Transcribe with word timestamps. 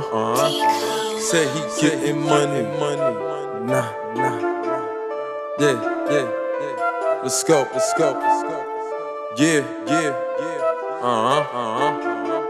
Uh 0.00 0.06
huh. 0.08 0.46
Uh. 0.46 1.20
Say 1.20 1.44
he 1.52 1.60
getting 1.82 2.22
money, 2.22 2.62
money. 2.80 3.12
Nah, 3.68 3.84
nah. 4.16 4.36
Yeah, 5.58 5.76
yeah, 6.08 6.24
yeah. 6.24 7.20
Let's 7.22 7.44
go, 7.44 7.68
let's 7.74 7.92
go, 7.98 8.16
let's 8.16 8.42
go. 8.48 8.56
Yeah, 9.36 9.60
yeah, 9.86 10.16
yeah. 10.40 11.04
Uh 11.04 11.44
huh. 11.44 11.52
Uh 11.52 11.72
huh. 11.84 12.40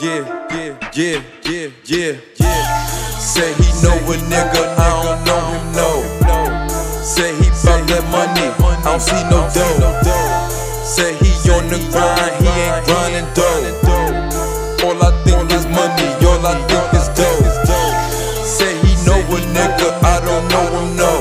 Yeah, 0.00 0.26
yeah, 0.50 0.74
yeah, 0.92 1.22
yeah, 1.44 1.70
yeah, 1.84 2.16
yeah. 2.40 2.86
Say 3.16 3.54
he 3.54 3.68
know 3.84 3.94
a 3.94 4.16
nigga, 4.26 4.62
I 4.76 4.90
don't 5.06 5.22
know 5.22 5.42
him, 5.54 5.64
no. 5.78 6.66
Say 7.00 7.30
he 7.36 7.48
bout 7.62 7.86
that 7.86 8.02
money, 8.10 8.50
I 8.58 8.82
don't 8.82 9.00
see 9.00 9.22
no 9.30 9.46
dough. 9.54 10.02
Say 10.82 11.14
he 11.22 11.30
on 11.48 11.62
the 11.70 11.78
grind, 11.94 12.34
he 12.42 12.50
ain't 12.50 12.84
grinding 12.86 13.30
dough. 13.38 13.70
All 14.84 14.98
I 15.00 15.14
think 15.22 15.52
is 15.52 15.61
a 19.36 19.40
nigga, 19.54 19.88
I 20.02 20.20
don't 20.24 20.46
know 20.52 20.66
him, 20.76 20.96
no. 20.96 21.12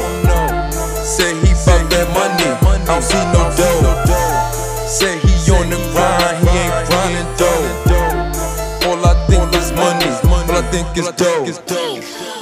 Say 1.03 1.33
he 1.41 1.53
bout 1.65 1.89
that 1.91 2.07
money, 2.13 2.49
I 2.63 2.85
don't 2.85 3.01
see 3.01 3.23
no 3.33 3.43
dough. 3.55 4.87
Say 4.87 5.17
he 5.19 5.51
on 5.51 5.69
the 5.69 5.77
grind, 5.91 6.37
he 6.43 6.57
ain't 6.57 6.87
grinding 6.89 7.31
dough. 7.37 8.89
All 8.89 9.05
I 9.05 9.13
think 9.27 9.53
is 9.55 9.71
money, 9.71 10.11
all 10.29 10.51
I 10.51 10.61
think 10.71 10.97
is 10.97 11.11
dough. 11.11 11.45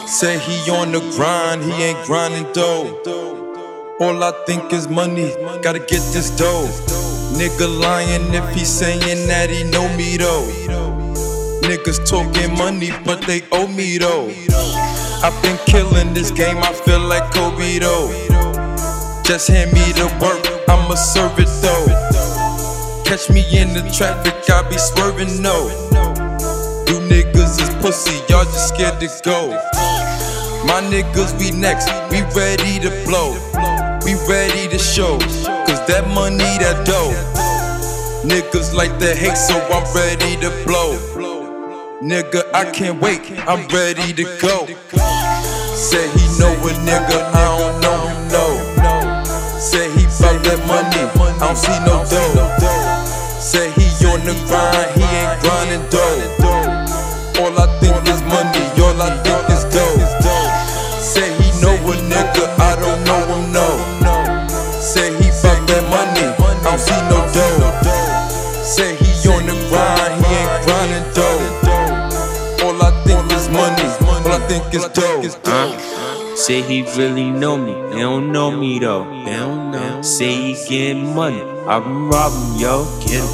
Say 0.08 0.40
he 0.40 0.72
on 0.72 0.92
the 0.92 1.00
grind, 1.16 1.64
he 1.64 1.72
ain't 1.84 2.06
grinding 2.06 2.52
dough. 2.54 3.02
All 4.02 4.24
I 4.24 4.32
think 4.46 4.74
is 4.74 4.88
money, 4.88 5.34
gotta 5.62 5.80
get 5.80 6.02
this 6.14 6.30
dough. 6.32 6.68
Nigga 7.38 7.68
lying 7.80 8.34
if 8.34 8.50
he 8.56 8.66
saying 8.66 9.28
that 9.28 9.50
he 9.50 9.64
know 9.66 9.88
me 9.96 10.18
though. 10.18 10.48
Niggas 11.62 12.10
talking 12.10 12.58
money, 12.58 12.92
but 13.06 13.22
they 13.22 13.44
owe 13.52 13.68
me 13.68 13.98
though. 14.00 14.30
I've 15.22 15.36
been 15.44 15.58
killing 15.66 16.14
this 16.14 16.32
game, 16.32 16.60
I 16.60 16.72
feel 16.72 17.02
like 17.02 17.34
Kobe 17.34 17.80
though. 17.80 18.08
Just 19.26 19.50
hand 19.50 19.74
me 19.74 19.92
the 19.92 20.08
work, 20.22 20.40
I'ma 20.70 20.96
serve 20.96 21.38
it 21.38 21.50
though. 21.60 21.88
Catch 23.04 23.30
me 23.30 23.44
in 23.52 23.74
the 23.74 23.82
traffic, 23.92 24.34
I 24.50 24.68
be 24.70 24.78
swerving 24.78 25.42
no. 25.42 25.68
You 26.88 27.04
niggas 27.12 27.62
is 27.62 27.70
pussy, 27.82 28.16
y'all 28.30 28.46
just 28.46 28.70
scared 28.70 29.02
to 29.02 29.10
go. 29.22 29.50
My 30.66 30.80
niggas, 30.88 31.38
we 31.38 31.52
next, 31.52 31.92
we 32.10 32.22
ready 32.32 32.80
to 32.80 32.90
blow. 33.06 33.36
We 34.06 34.16
ready 34.26 34.70
to 34.70 34.80
show, 34.80 35.20
cause 35.20 35.86
that 35.88 36.08
money, 36.16 36.48
that 36.64 36.86
dough. 36.88 37.12
Niggas 38.24 38.74
like 38.74 38.98
the 39.00 39.14
hate, 39.14 39.36
so 39.36 39.60
I'm 39.68 39.84
ready 39.94 40.38
to 40.38 40.50
blow. 40.66 40.96
Nigga, 42.02 42.48
I 42.54 42.64
can't 42.72 43.02
wait, 43.02 43.20
I'm 43.44 43.68
ready 43.68 44.14
to 44.14 44.24
go. 44.40 44.66
Say 45.76 46.08
he 46.16 46.24
know 46.40 46.56
a 46.56 46.72
nigga, 46.88 47.20
I 47.36 47.60
don't 47.60 47.82
know 47.84 48.00
him, 48.08 48.20
no. 48.32 48.46
Say 49.60 49.92
he 50.00 50.08
bout 50.16 50.40
that 50.48 50.64
money, 50.64 50.96
I 50.96 51.36
don't 51.44 51.60
see 51.60 51.76
no 51.84 52.00
dough. 52.08 52.40
Say 53.36 53.68
he 53.76 53.92
on 54.08 54.24
the 54.24 54.32
grind, 54.48 54.96
he 54.96 55.04
ain't 55.04 55.44
grinding 55.44 55.84
dough. 55.92 57.44
All 57.44 57.60
I 57.60 57.68
think 57.84 58.00
is 58.08 58.24
money, 58.24 58.64
all 58.80 58.96
I 58.96 59.20
think 59.20 59.52
is 59.52 59.68
dough. 59.68 60.00
Say 61.04 61.36
he 61.36 61.52
know 61.60 61.76
a 61.76 61.96
nigga, 62.08 62.48
I 62.64 62.80
don't 62.80 63.04
know 63.04 63.28
him, 63.28 63.52
no. 63.52 63.68
Say 64.80 65.12
he 65.20 65.36
bout 65.44 65.68
that 65.68 65.84
money, 65.92 66.32
I 66.32 66.64
don't 66.64 66.80
see 66.80 66.96
no 67.12 67.28
dough. 67.36 68.64
Say 68.64 68.96
he 68.96 69.12
on 69.28 69.46
the 69.46 69.56
grind, 69.68 70.24
he 70.24 70.32
ain't 70.32 70.64
grinding 70.64 71.14
dough. 71.14 71.39
Think 74.50 74.74
is 74.74 74.86
dough. 74.86 75.22
Huh? 75.46 76.36
Say 76.36 76.62
he 76.62 76.82
really 76.98 77.30
know 77.30 77.58
me, 77.58 77.74
they 77.92 78.00
don't 78.00 78.32
know 78.32 78.50
me 78.50 78.80
though. 78.80 79.04
They 79.26 79.36
don't 79.36 79.72
know. 79.72 80.02
Say 80.02 80.54
he 80.54 80.70
getting 80.70 81.14
money, 81.14 81.42
I 81.68 81.80
can 81.80 82.10
rob 82.10 82.32
him, 82.34 82.62
yo. 82.62 82.86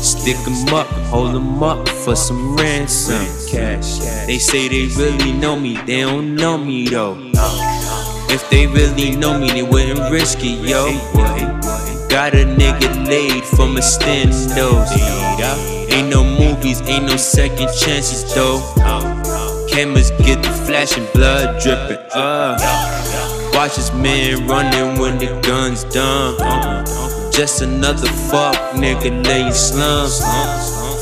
Stick 0.02 0.38
him 0.38 0.74
up, 0.74 0.88
hold 1.14 1.36
him 1.36 1.64
up 1.64 1.88
for 1.88 2.16
some 2.16 2.56
ransom. 2.58 3.26
Cash. 3.50 4.00
They 4.28 4.40
say 4.40 4.68
they 4.68 4.88
really 5.02 5.32
know 5.32 5.56
me, 5.56 5.78
they 5.86 6.02
don't 6.02 6.36
know 6.36 6.58
me 6.58 6.88
though. 6.88 7.16
If 8.28 8.50
they 8.50 8.68
really 8.68 9.16
know 9.16 9.38
me, 9.40 9.50
they 9.50 9.64
wouldn't 9.64 10.12
risk 10.12 10.40
it, 10.42 10.68
yo. 10.68 10.92
Got 12.10 12.34
a 12.34 12.46
nigga 12.46 13.08
laid 13.08 13.44
from 13.44 13.78
a 13.78 13.82
standos. 13.82 14.90
Ain't 15.92 16.10
no 16.10 16.24
movies, 16.24 16.82
ain't 16.82 17.06
no 17.06 17.18
second 17.18 17.70
chances 17.80 18.34
though. 18.34 18.60
Cameras 19.76 20.12
get 20.12 20.42
the 20.42 20.50
flashing, 20.66 21.06
blood 21.14 21.62
dripping. 21.62 21.98
Uh. 22.14 22.58
Watch 23.54 23.76
this 23.76 23.92
man 23.92 24.48
running 24.48 24.98
when 24.98 25.18
the 25.18 25.38
gun's 25.42 25.84
done. 25.84 26.38
Just 27.34 27.62
another 27.62 28.08
fuck 28.08 28.56
nigga 28.72 29.12
laying 29.28 29.52
slums. 29.52 30.22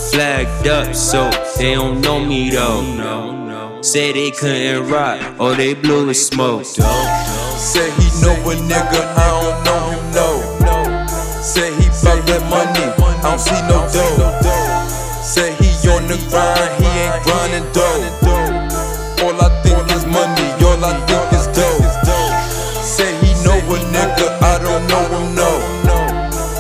Flagged 0.10 0.68
up, 0.68 0.96
so 0.96 1.30
they 1.56 1.76
don't 1.76 2.02
know 2.02 2.20
me 2.26 2.50
though. 2.50 3.80
Say 3.84 4.12
they 4.12 4.32
couldn't 4.32 4.90
rock, 4.90 5.22
or 5.40 5.54
they 5.54 5.76
blew 5.76 6.08
the 6.08 6.16
smoke. 6.16 6.66
Say 6.66 7.92
he 7.92 8.10
know 8.24 8.34
a 8.50 8.56
nigga, 8.58 9.02
I 9.16 9.30
don't 9.38 9.64
know 9.66 9.84
him, 9.92 10.04
no. 10.18 11.06
Say 11.44 11.70
he 11.76 11.90
bout 12.04 12.26
that 12.26 12.42
money, 12.50 12.90
I 12.98 13.22
don't 13.22 13.40
see 13.40 13.54
no 13.70 13.86
dough. 13.94 15.22
Say 15.22 15.54
he 15.62 15.70
on 15.90 16.08
the 16.08 16.18
grind, 16.32 16.84
he 16.84 16.90
ain't 16.90 17.24
grinding 17.24 17.72
dough. 17.72 18.23
Nigga, 24.16 24.42
I 24.42 24.60
don't 24.60 24.88
know 24.88 25.04
him, 25.10 25.36
no. 25.36 25.50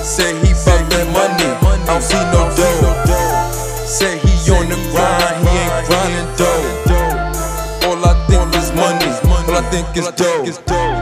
Say 0.03 0.33
he 0.41 0.53
bout 0.65 0.89
that 0.89 1.07
money, 1.11 1.49
I 1.61 1.85
don't 1.85 2.01
see 2.01 2.23
no 2.31 2.49
dough. 2.55 3.85
Say 3.85 4.17
he 4.19 4.51
on 4.51 4.69
the 4.69 4.75
grind, 4.91 5.47
he 5.47 5.57
ain't 5.57 5.87
grinding 5.87 6.29
dough. 6.37 7.87
All 7.87 8.05
I 8.05 8.13
think 8.27 8.55
is 8.55 8.71
money, 8.73 9.11
all 9.29 9.55
I 9.55 9.61
think 9.69 9.97
is 9.97 10.09
dough. 10.11 10.92